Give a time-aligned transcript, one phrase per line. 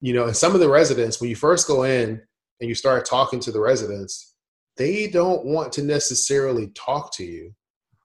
[0.00, 2.20] you know, and some of the residents, when you first go in
[2.60, 4.34] and you start talking to the residents,
[4.76, 7.52] they don't want to necessarily talk to you,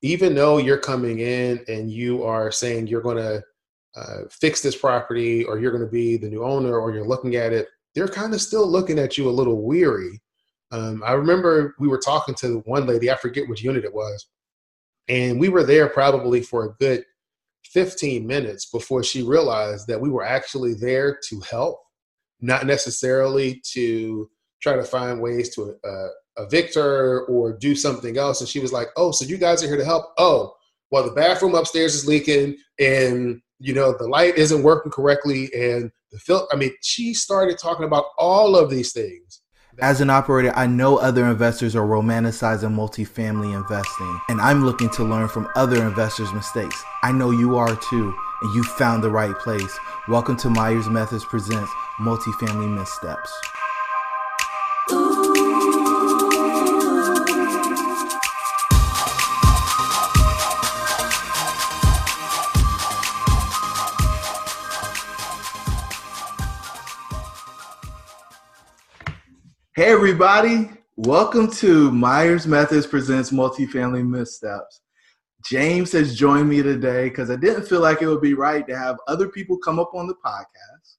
[0.02, 3.44] even though you're coming in and you are saying you're going to
[3.96, 7.36] uh, fix this property or you're going to be the new owner or you're looking
[7.36, 7.68] at it.
[7.94, 10.22] They're kind of still looking at you a little weary.
[10.72, 14.28] Um, I remember we were talking to one lady, I forget which unit it was,
[15.08, 17.06] and we were there probably for a good
[17.66, 21.80] 15 minutes before she realized that we were actually there to help,
[22.42, 24.30] not necessarily to
[24.62, 28.42] try to find ways to uh, evict her or do something else.
[28.42, 30.14] And she was like, Oh, so you guys are here to help?
[30.18, 30.56] Oh,
[30.92, 35.92] well, the bathroom upstairs is leaking and you know the light isn't working correctly and
[36.12, 39.42] the fil- i mean she started talking about all of these things
[39.82, 45.04] as an operator, I know other investors are romanticizing multifamily investing, and I'm looking to
[45.04, 46.82] learn from other investors' mistakes.
[47.04, 48.16] I know you are too,
[48.46, 49.80] and you found the right place.
[50.08, 53.34] Welcome to Myers Methods Presents Multifamily Missteps.
[69.76, 70.70] Hey, everybody.
[70.98, 74.82] Welcome to Myers Methods Presents Multifamily Missteps.
[75.50, 78.78] James has joined me today because I didn't feel like it would be right to
[78.78, 80.96] have other people come up on the podcast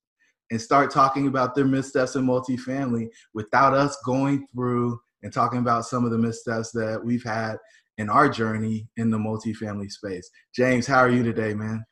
[0.51, 5.85] and start talking about their missteps in multifamily without us going through and talking about
[5.85, 7.57] some of the missteps that we've had
[7.99, 10.31] in our journey in the multifamily space.
[10.55, 11.85] James, how are you today, man?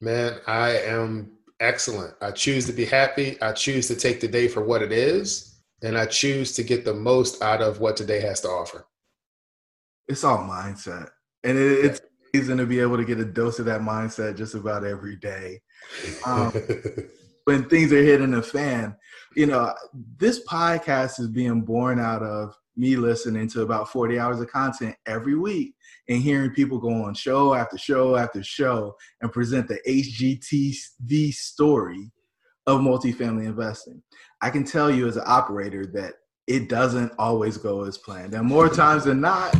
[0.00, 1.30] Man, I am
[1.60, 2.14] excellent.
[2.20, 3.40] I choose to be happy.
[3.40, 6.84] I choose to take the day for what it is and I choose to get
[6.84, 8.86] the most out of what today has to offer.
[10.08, 11.10] It's all mindset,
[11.44, 12.00] and it, it's
[12.34, 15.60] amazing to be able to get a dose of that mindset just about every day.
[16.26, 16.52] Um,
[17.44, 18.96] when things are hitting the fan,
[19.34, 19.74] you know,
[20.18, 24.94] this podcast is being born out of me listening to about 40 hours of content
[25.06, 25.74] every week
[26.08, 32.10] and hearing people go on show after show after show and present the HGTV story
[32.66, 34.02] of multifamily investing.
[34.40, 36.14] I can tell you as an operator that
[36.46, 38.34] it doesn't always go as planned.
[38.34, 39.54] And more times than not,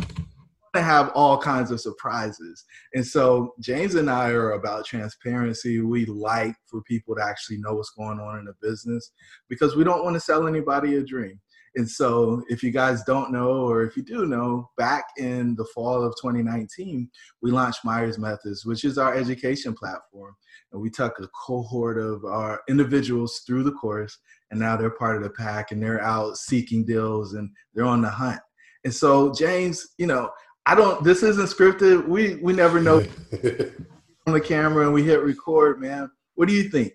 [0.73, 2.65] to have all kinds of surprises.
[2.93, 5.79] And so James and I are about transparency.
[5.81, 9.11] We like for people to actually know what's going on in the business
[9.49, 11.39] because we don't want to sell anybody a dream.
[11.75, 15.65] And so, if you guys don't know, or if you do know, back in the
[15.73, 17.09] fall of 2019,
[17.41, 20.35] we launched Myers Methods, which is our education platform.
[20.71, 24.19] And we took a cohort of our individuals through the course,
[24.51, 28.03] and now they're part of the pack and they're out seeking deals and they're on
[28.03, 28.41] the hunt.
[28.83, 30.29] And so, James, you know,
[30.65, 32.07] I don't, this isn't scripted.
[32.07, 32.97] We, we never know
[34.27, 36.09] on the camera and we hit record, man.
[36.35, 36.93] What do you think?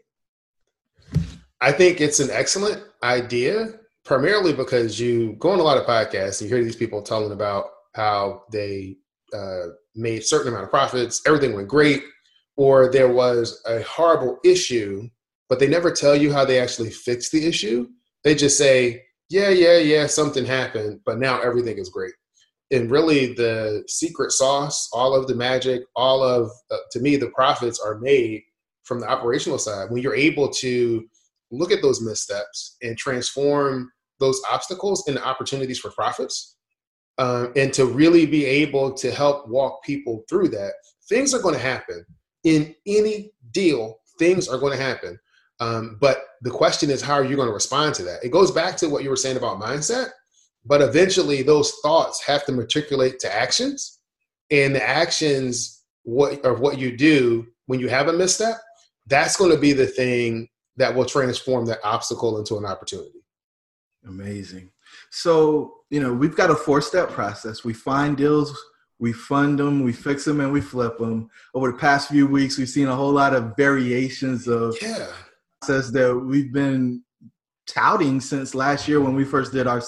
[1.61, 3.75] I think it's an excellent idea
[4.05, 7.33] primarily because you go on a lot of podcasts and you hear these people telling
[7.33, 8.97] about how they
[9.35, 12.03] uh, made certain amount of profits, everything went great,
[12.57, 15.09] or there was a horrible issue,
[15.49, 17.87] but they never tell you how they actually fixed the issue.
[18.25, 22.15] They just say, yeah, yeah, yeah, something happened, but now everything is great.
[22.71, 27.31] And really, the secret sauce, all of the magic, all of, uh, to me, the
[27.31, 28.43] profits are made
[28.85, 29.91] from the operational side.
[29.91, 31.05] When you're able to
[31.51, 33.91] look at those missteps and transform
[34.21, 36.57] those obstacles into opportunities for profits
[37.17, 40.73] um, and to really be able to help walk people through that
[41.09, 42.05] things are going to happen.
[42.45, 45.19] In any deal things are going to happen.
[45.61, 48.25] Um, but the question is how are you going to respond to that?
[48.25, 50.11] It goes back to what you were saying about mindset
[50.65, 53.99] but eventually those thoughts have to matriculate to actions
[54.51, 58.57] and the actions what of what you do when you have a misstep
[59.07, 63.19] that's going to be the thing that will transform that obstacle into an opportunity
[64.07, 64.71] Amazing.
[65.11, 67.65] So, you know, we've got a four step process.
[67.65, 68.57] We find deals,
[68.99, 71.31] we fund them, we fix them, and we flip them.
[71.55, 75.09] Over the past few weeks, we've seen a whole lot of variations of yeah.
[75.61, 77.03] process that we've been
[77.67, 79.83] touting since last year when we first did our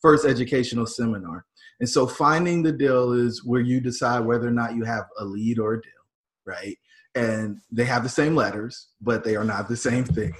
[0.00, 1.44] first educational seminar.
[1.80, 5.24] And so, finding the deal is where you decide whether or not you have a
[5.24, 5.92] lead or a deal,
[6.44, 6.76] right?
[7.14, 10.32] and they have the same letters, but they are not the same thing,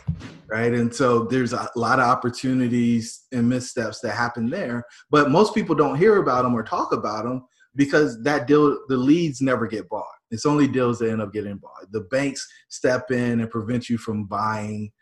[0.46, 0.72] right?
[0.72, 5.74] And so there's a lot of opportunities and missteps that happen there, but most people
[5.74, 9.88] don't hear about them or talk about them because that deal, the leads never get
[9.88, 10.06] bought.
[10.30, 11.90] It's only deals that end up getting bought.
[11.90, 14.92] The banks step in and prevent you from buying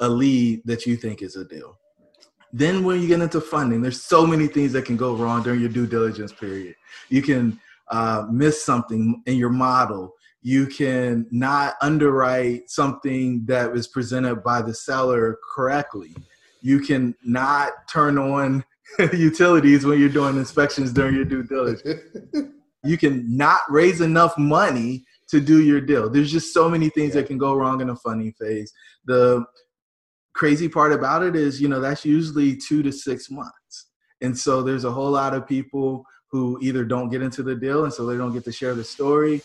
[0.00, 1.78] a lead that you think is a deal.
[2.56, 5.60] Then when you get into funding, there's so many things that can go wrong during
[5.60, 6.76] your due diligence period.
[7.08, 7.60] You can
[7.90, 10.14] uh, miss something in your model
[10.44, 16.14] you can not underwrite something that was presented by the seller correctly.
[16.60, 18.62] You can not turn on
[19.14, 22.02] utilities when you're doing inspections during your due diligence.
[22.84, 26.10] you can not raise enough money to do your deal.
[26.10, 27.22] There's just so many things yeah.
[27.22, 28.70] that can go wrong in a funding phase.
[29.06, 29.46] The
[30.34, 33.86] crazy part about it is, you know, that's usually two to six months.
[34.20, 37.84] And so there's a whole lot of people who either don't get into the deal
[37.84, 39.42] and so they don't get to share the story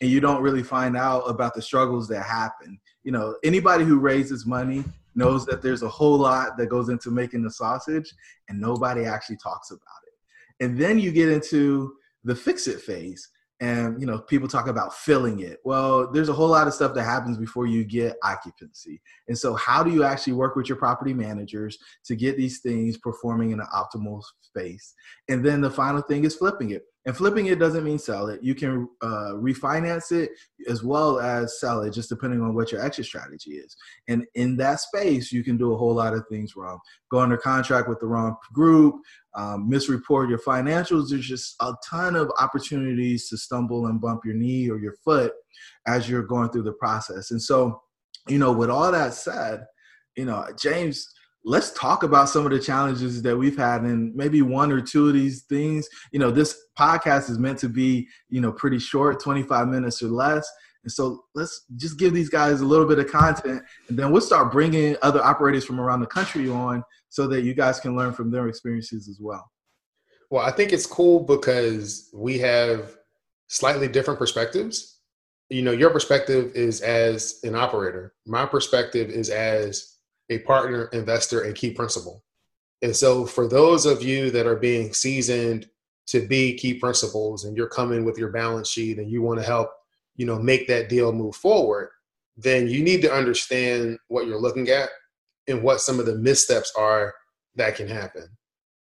[0.00, 2.78] and you don't really find out about the struggles that happen.
[3.04, 4.84] You know, anybody who raises money
[5.14, 8.12] knows that there's a whole lot that goes into making the sausage
[8.48, 10.64] and nobody actually talks about it.
[10.64, 13.28] And then you get into the fix it phase
[13.60, 15.58] and you know people talk about filling it.
[15.64, 19.00] Well there's a whole lot of stuff that happens before you get occupancy.
[19.28, 22.98] And so how do you actually work with your property managers to get these things
[22.98, 24.94] performing in an optimal space?
[25.28, 28.42] And then the final thing is flipping it and flipping it doesn't mean sell it.
[28.42, 30.30] You can uh, refinance it
[30.68, 33.76] as well as sell it, just depending on what your exit strategy is.
[34.08, 36.78] And in that space, you can do a whole lot of things wrong.
[37.10, 38.96] Go under contract with the wrong group,
[39.34, 41.10] um, misreport your financials.
[41.10, 45.32] There's just a ton of opportunities to stumble and bump your knee or your foot
[45.86, 47.30] as you're going through the process.
[47.30, 47.82] And so,
[48.28, 49.66] you know, with all that said,
[50.16, 51.06] you know, James
[51.44, 55.08] let's talk about some of the challenges that we've had and maybe one or two
[55.08, 55.86] of these things.
[56.12, 60.08] You know this podcast is meant to be you know pretty short 25 minutes or
[60.08, 60.48] less.
[60.82, 64.20] And so let's just give these guys a little bit of content and then we'll
[64.20, 68.12] start bringing other operators from around the country on so that you guys can learn
[68.12, 69.50] from their experiences as well.
[70.30, 72.96] Well i think it's cool because we have
[73.48, 74.98] slightly different perspectives.
[75.50, 78.14] You know your perspective is as an operator.
[78.26, 79.93] My perspective is as
[80.30, 82.22] a partner, investor, and key principal.
[82.82, 85.68] And so, for those of you that are being seasoned
[86.06, 89.46] to be key principals, and you're coming with your balance sheet, and you want to
[89.46, 89.70] help,
[90.16, 91.90] you know, make that deal move forward,
[92.36, 94.90] then you need to understand what you're looking at
[95.48, 97.14] and what some of the missteps are
[97.54, 98.28] that can happen.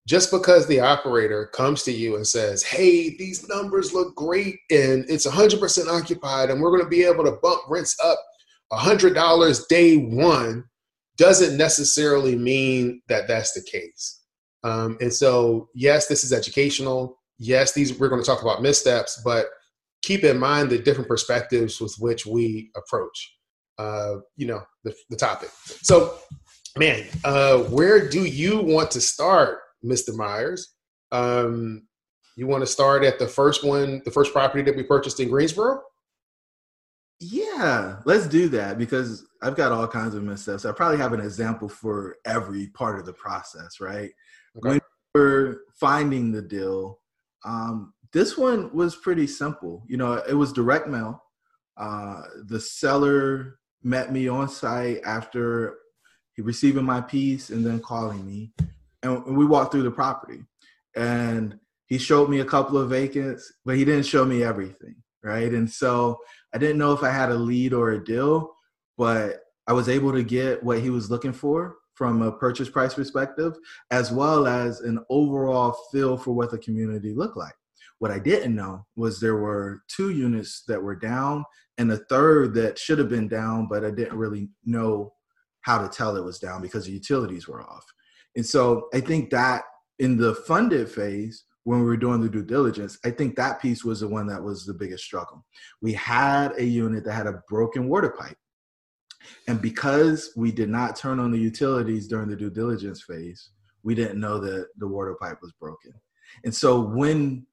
[0.08, 5.06] Just because the operator comes to you and says, "Hey, these numbers look great, and
[5.10, 8.18] it's 100% occupied, and we're going to be able to bump rents up
[8.72, 10.64] $100 day one,"
[11.18, 14.22] doesn't necessarily mean that that's the case.
[14.64, 17.18] Um, and so, yes, this is educational.
[17.38, 19.48] Yes, these we're going to talk about missteps, but
[20.02, 23.36] keep in mind the different perspectives with which we approach,
[23.78, 25.50] uh, you know, the, the topic.
[25.82, 26.16] So,
[26.78, 30.16] man, uh, where do you want to start, Mr.
[30.16, 30.74] Myers?
[31.12, 31.88] Um,
[32.38, 35.30] you want to start at the first one, the first property that we purchased in
[35.30, 35.82] Greensboro?
[37.24, 40.66] Yeah, let's do that because I've got all kinds of missteps.
[40.66, 44.10] I probably have an example for every part of the process, right?
[44.58, 44.70] Okay.
[44.70, 44.80] When
[45.14, 47.00] we're finding the deal,
[47.46, 49.84] um, this one was pretty simple.
[49.88, 51.24] You know, it was direct mail.
[51.78, 55.78] Uh, the seller met me on site after
[56.36, 58.52] he receiving my piece and then calling me,
[59.04, 60.42] and we walked through the property.
[60.96, 65.52] And he showed me a couple of vacants, but he didn't show me everything, right?
[65.52, 66.18] And so
[66.54, 68.54] I didn't know if I had a lead or a deal,
[68.98, 72.94] but I was able to get what he was looking for from a purchase price
[72.94, 73.54] perspective,
[73.92, 77.54] as well as an overall feel for what the community looked like.
[78.00, 81.46] What I didn't know was there were two units that were down
[81.78, 85.14] and a third that should have been down, but I didn't really know
[85.62, 87.86] how to tell it was down because the utilities were off.
[88.36, 89.64] And so I think that
[90.00, 93.84] in the funded phase, when we were doing the due diligence, I think that piece
[93.84, 95.46] was the one that was the biggest struggle.
[95.82, 98.38] We had a unit that had a broken water pipe.
[99.48, 103.52] And because we did not turn on the utilities during the due diligence phase,
[103.84, 105.94] we didn't know that the water pipe was broken.
[106.44, 107.46] And so when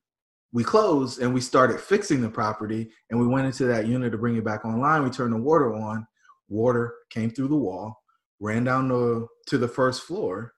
[0.53, 4.19] we closed and we started fixing the property and we went into that unit to
[4.19, 6.07] bring it back online, we turned the water on,
[6.49, 8.03] water came through the wall,
[8.41, 10.55] ran down the, to the first floor,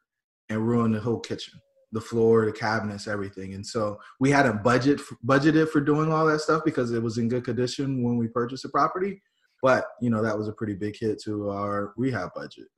[0.49, 1.61] and ruined the whole kitchen
[1.93, 3.55] the floor, the cabinets, everything.
[3.55, 7.19] And so we had a budget budgeted for doing all that stuff because it was
[7.19, 9.21] in good condition when we purchased the property.
[9.63, 12.69] But you know that was a pretty big hit to our rehab budget.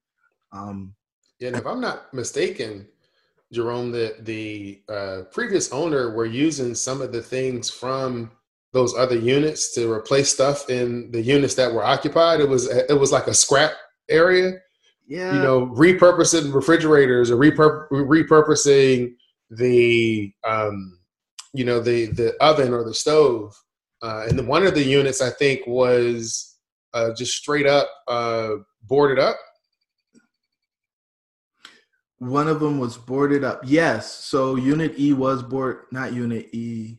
[0.52, 0.94] Um,
[1.38, 2.88] yeah, and if I'm not mistaken,
[3.52, 8.32] Jerome, the the uh, previous owner were using some of the things from
[8.72, 12.40] those other units to replace stuff in the units that were occupied.
[12.40, 13.72] It was it was like a scrap
[14.08, 14.54] area
[15.06, 15.34] yeah.
[15.34, 19.14] you know, repurposing refrigerators or repur- repurposing
[19.50, 20.98] the, um,
[21.52, 23.54] you know, the the oven or the stove.
[24.02, 26.56] Uh, and the, one of the units I think was
[26.94, 28.50] uh, just straight up uh,
[28.82, 29.36] boarded up.
[32.18, 33.62] One of them was boarded up.
[33.64, 34.12] Yes.
[34.12, 36.98] So Unit E was board, not Unit E.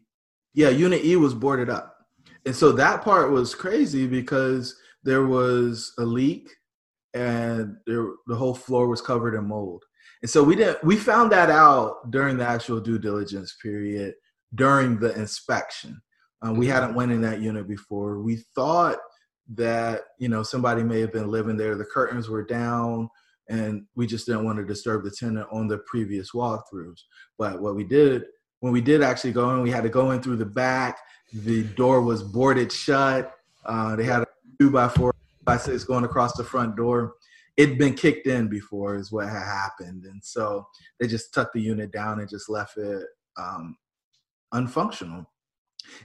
[0.53, 1.98] Yeah, Unit E was boarded up.
[2.45, 6.50] And so that part was crazy because there was a leak
[7.13, 9.84] and there, the whole floor was covered in mold.
[10.22, 14.15] And so we didn't we found that out during the actual due diligence period
[14.55, 16.01] during the inspection.
[16.41, 18.20] Um, we hadn't went in that unit before.
[18.20, 18.98] We thought
[19.55, 21.75] that you know somebody may have been living there.
[21.75, 23.10] The curtains were down,
[23.50, 27.01] and we just didn't want to disturb the tenant on the previous walkthroughs.
[27.38, 28.25] But what we did
[28.60, 31.00] when we did actually go in, we had to go in through the back.
[31.34, 33.34] The door was boarded shut.
[33.65, 34.27] Uh, they had a
[34.58, 35.12] two by four
[35.43, 37.13] by six going across the front door.
[37.57, 40.65] It'd been kicked in before, is what had happened, and so
[41.00, 43.05] they just tucked the unit down and just left it
[43.38, 43.75] um,
[44.53, 45.25] unfunctional.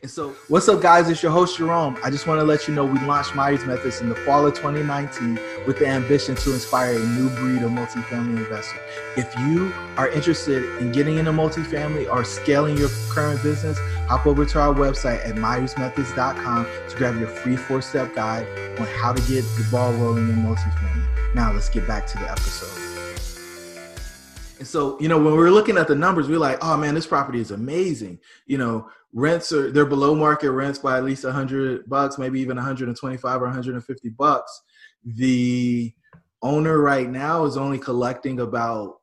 [0.01, 1.09] And so, what's up, guys?
[1.09, 1.99] It's your host, Jerome.
[2.05, 4.55] I just want to let you know we launched Myers Methods in the fall of
[4.55, 8.79] 2019 with the ambition to inspire a new breed of multifamily investor.
[9.17, 14.45] If you are interested in getting into multifamily or scaling your current business, hop over
[14.47, 18.47] to our website at myersmethods.com to grab your free four step guide
[18.79, 21.35] on how to get the ball rolling in multifamily.
[21.35, 22.78] Now, let's get back to the episode.
[24.59, 26.77] And so, you know, when we are looking at the numbers, we we're like, oh
[26.77, 28.19] man, this property is amazing.
[28.47, 32.41] You know, rents are they're below market rents by at least a hundred bucks, maybe
[32.41, 34.63] even 125 or 150 bucks.
[35.05, 35.93] The
[36.43, 38.97] owner right now is only collecting about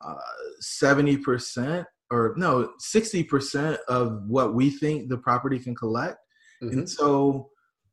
[0.00, 0.14] uh,
[0.62, 6.18] 70% or no, 60% of what we think the property can collect.
[6.62, 6.78] Mm-hmm.
[6.78, 7.48] And so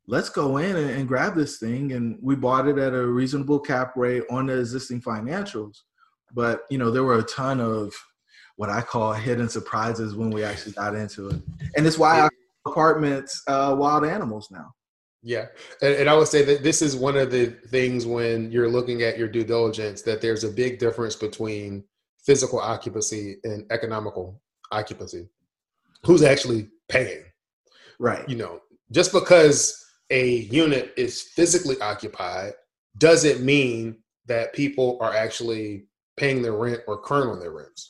[0.07, 1.93] let's go in and, and grab this thing.
[1.93, 5.77] And we bought it at a reasonable cap rate on the existing financials
[6.33, 7.93] but you know, there were a ton of
[8.55, 11.41] what I call hidden surprises when we actually got into it,
[11.75, 12.29] and it's why yeah.
[12.65, 14.73] apartments uh, wild animals now.
[15.21, 15.47] Yeah,
[15.81, 19.01] and, and I would say that this is one of the things when you're looking
[19.01, 21.83] at your due diligence that there's a big difference between
[22.23, 25.27] physical occupancy and economical occupancy.
[26.05, 27.23] Who's actually paying?
[27.99, 28.27] Right.
[28.29, 32.53] You know, just because a unit is physically occupied
[32.97, 35.85] doesn't mean that people are actually
[36.19, 37.89] paying their rent or current on their rents.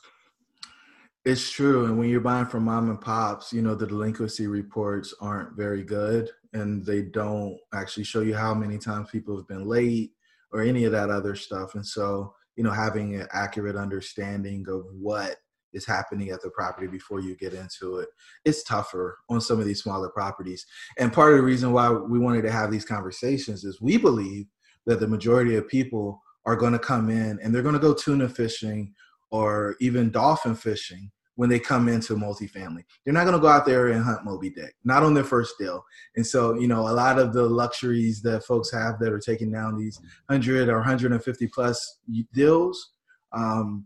[1.26, 1.86] It's true.
[1.86, 5.84] And when you're buying from mom and pops, you know, the delinquency reports aren't very
[5.84, 10.12] good and they don't actually show you how many times people have been late
[10.54, 11.76] or any of that other stuff.
[11.76, 15.36] And so, you know, having an accurate understanding of what
[15.74, 18.10] is happening at the property before you get into it,
[18.46, 20.66] it's tougher on some of these smaller properties.
[20.98, 24.46] And part of the reason why we wanted to have these conversations is we believe
[24.86, 27.94] that the majority of people are going to come in and they're going to go
[27.94, 28.94] tuna fishing
[29.32, 32.84] or even dolphin fishing when they come into multifamily.
[33.06, 35.58] They're not going to go out there and hunt Moby Dick, not on their first
[35.58, 35.86] deal.
[36.18, 39.50] And so, you know, a lot of the luxuries that folks have that are taking
[39.50, 42.00] down these 100 or 150 plus
[42.34, 42.92] deals,
[43.32, 43.86] um,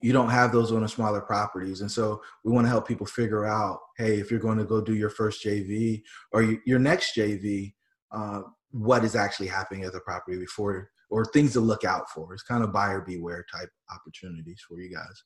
[0.00, 1.82] you don't have those on the smaller properties.
[1.82, 4.80] And so we want to help people figure out, hey, if you're going to go
[4.80, 6.02] do your first JV
[6.32, 7.74] or your next JV,
[8.12, 8.40] uh,
[8.70, 12.32] what is actually happening at the property before or things to look out for.
[12.32, 15.22] It's kind of buyer beware type opportunities for you guys.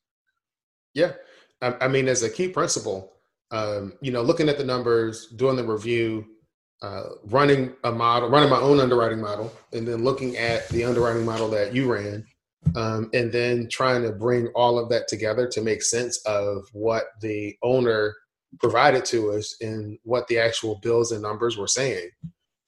[0.93, 1.13] Yeah,
[1.61, 3.13] I, I mean, as a key principal,
[3.51, 6.25] um, you know, looking at the numbers, doing the review,
[6.81, 11.25] uh, running a model, running my own underwriting model, and then looking at the underwriting
[11.25, 12.25] model that you ran,
[12.75, 17.05] um, and then trying to bring all of that together to make sense of what
[17.21, 18.15] the owner
[18.59, 22.09] provided to us and what the actual bills and numbers were saying.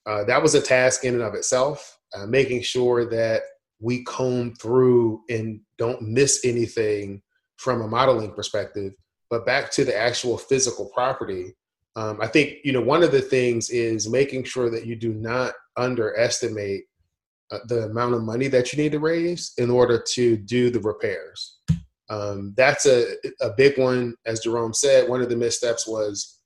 [0.06, 3.44] Uh, that was a task in and of itself uh, making sure that
[3.80, 7.22] we comb through and don't miss anything
[7.58, 8.94] from a modeling perspective.
[9.30, 11.56] But back to the actual physical property,
[11.96, 15.14] um, I think you know one of the things is making sure that you do
[15.14, 16.84] not underestimate
[17.52, 20.80] uh, the amount of money that you need to raise in order to do the
[20.80, 21.60] repairs.
[22.10, 25.10] Um, that's a, a big one, as Jerome said.
[25.10, 26.40] One of the missteps was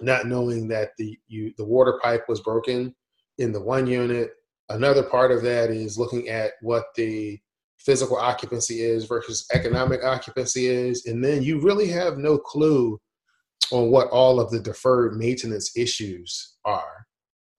[0.00, 2.94] not knowing that the you the water pipe was broken
[3.38, 4.32] in the one unit
[4.72, 7.38] Another part of that is looking at what the
[7.78, 11.06] physical occupancy is versus economic occupancy is.
[11.06, 12.98] And then you really have no clue
[13.70, 17.06] on what all of the deferred maintenance issues are.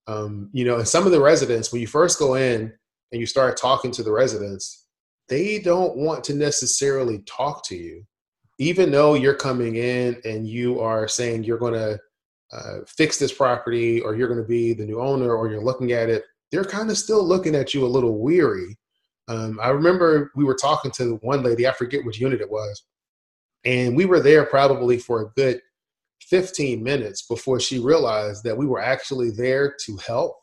[0.06, 2.72] Um, you know, and some of the residents, when you first go in
[3.12, 4.86] and you start talking to the residents,
[5.28, 8.04] they don't want to necessarily talk to you,
[8.58, 11.98] even though you're coming in and you are saying you're going to
[12.52, 15.92] uh, fix this property or you're going to be the new owner or you're looking
[15.92, 18.78] at it they're kind of still looking at you a little weary.
[19.26, 22.84] Um, I remember we were talking to one lady, I forget which unit it was,
[23.64, 25.60] and we were there probably for a good
[26.20, 30.36] 15 minutes before she realized that we were actually there to help,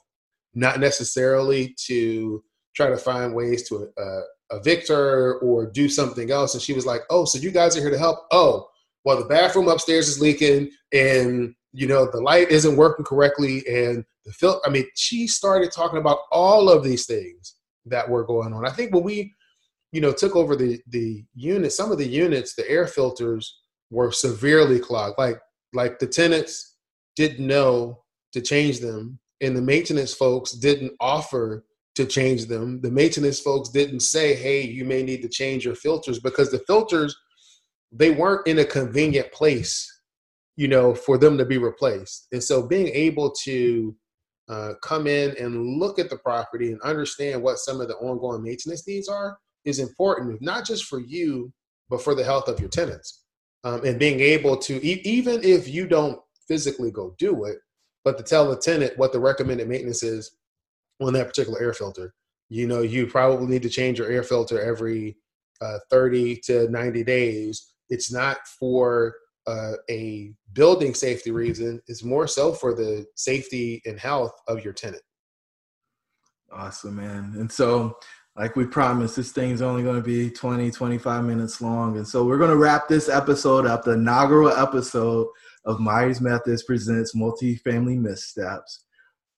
[0.54, 2.44] not necessarily to
[2.76, 4.22] try to find ways to uh,
[4.58, 6.54] evict her or do something else.
[6.54, 8.20] And she was like, Oh, so you guys are here to help?
[8.32, 8.68] Oh,
[9.06, 14.04] well, the bathroom upstairs is leaking and you know, the light isn't working correctly, and
[14.26, 14.60] the filter.
[14.66, 18.66] I mean, she started talking about all of these things that were going on.
[18.66, 19.34] I think when we,
[19.92, 23.60] you know, took over the the unit, some of the units, the air filters
[23.90, 25.18] were severely clogged.
[25.18, 25.40] Like
[25.74, 26.78] like the tenants
[27.16, 32.80] didn't know to change them, and the maintenance folks didn't offer to change them.
[32.82, 36.60] The maintenance folks didn't say, "Hey, you may need to change your filters," because the
[36.60, 37.16] filters
[37.92, 39.91] they weren't in a convenient place,
[40.62, 42.28] you know, for them to be replaced.
[42.32, 43.96] And so, being able to
[44.48, 48.44] uh, come in and look at the property and understand what some of the ongoing
[48.44, 51.52] maintenance needs are is important, not just for you,
[51.90, 53.24] but for the health of your tenants.
[53.64, 57.58] Um, and being able to, e- even if you don't physically go do it,
[58.06, 60.30] but to tell the tenant what the recommended maintenance is
[61.00, 62.14] on that particular air filter.
[62.50, 65.18] You know, you probably need to change your air filter every
[65.60, 67.74] uh, 30 to 90 days.
[67.90, 69.16] It's not for
[69.48, 74.74] uh, a building safety reason, it's more so for the safety and health of your
[74.74, 75.02] tenant.
[76.52, 77.34] Awesome, man.
[77.38, 77.98] And so,
[78.36, 81.98] like we promised, this thing's only going to be 20, 25 minutes long.
[81.98, 85.28] And so, we're going to wrap this episode up, the inaugural episode
[85.66, 88.86] of Myers Methods Presents Multifamily Missteps.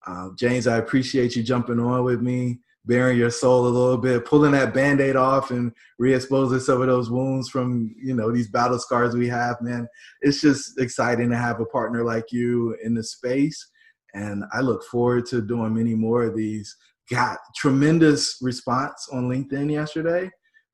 [0.06, 4.26] Uh, James, I appreciate you jumping on with me, baring your soul a little bit,
[4.26, 8.78] pulling that band-aid off and re-exposing some of those wounds from, you know, these battle
[8.78, 9.88] scars we have, man.
[10.22, 13.70] It's just exciting to have a partner like you in the space.
[14.14, 16.76] And I look forward to doing many more of these.
[17.10, 20.30] Got tremendous response on LinkedIn yesterday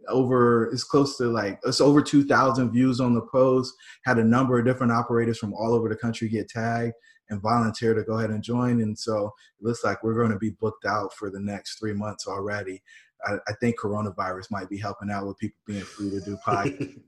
[0.07, 3.73] over it's close to like it's over 2000 views on the post
[4.05, 6.93] had a number of different operators from all over the country get tagged
[7.29, 8.81] and volunteer to go ahead and join.
[8.81, 11.93] And so it looks like we're going to be booked out for the next three
[11.93, 12.81] months already.
[13.25, 17.01] I, I think coronavirus might be helping out with people being free to do podcasts.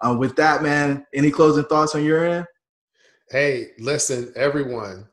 [0.00, 2.46] Um, with that man any closing thoughts on your end?
[3.30, 5.06] Hey listen everyone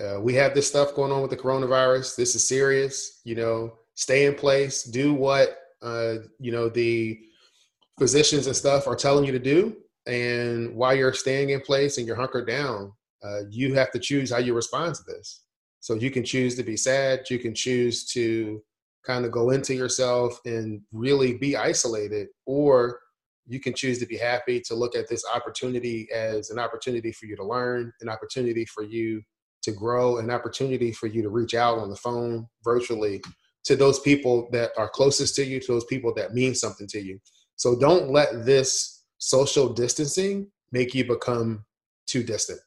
[0.00, 2.16] uh, we have this stuff going on with the coronavirus.
[2.16, 3.74] This is serious you know.
[3.96, 4.84] Stay in place.
[4.84, 7.20] Do what uh, you know the
[7.98, 9.76] physicians and stuff are telling you to do.
[10.06, 12.92] And while you're staying in place and you're hunkered down
[13.24, 15.42] uh, you have to choose how you respond to this
[15.80, 18.62] so you can choose to be sad you can choose to
[19.06, 23.00] kind of go into yourself and really be isolated or
[23.46, 27.26] you can choose to be happy to look at this opportunity as an opportunity for
[27.26, 29.22] you to learn an opportunity for you
[29.64, 33.20] to grow an opportunity for you to reach out on the phone virtually
[33.64, 37.00] to those people that are closest to you, to those people that mean something to
[37.00, 37.18] you.
[37.56, 41.64] So don't let this social distancing make you become
[42.06, 42.60] too distant.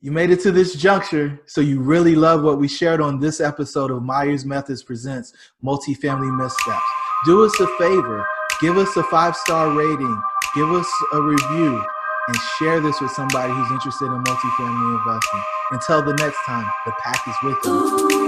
[0.00, 3.40] You made it to this juncture, so you really love what we shared on this
[3.40, 5.32] episode of Myers Methods Presents
[5.64, 6.84] Multifamily Missteps.
[7.24, 8.24] Do us a favor,
[8.60, 10.22] give us a five star rating,
[10.54, 11.84] give us a review,
[12.28, 15.40] and share this with somebody who's interested in multifamily investing.
[15.72, 18.27] Until the next time, the pack is with you.